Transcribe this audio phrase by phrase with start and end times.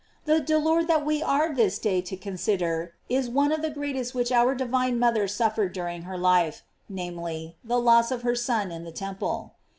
[0.25, 4.31] The dolor that we are this day to consider is one of the greatest which
[4.31, 8.91] our divine mother Buffered during her life, namely, the loss of her Son in the
[8.91, 9.53] temple.